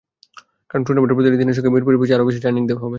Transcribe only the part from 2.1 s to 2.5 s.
আরও বেশি করে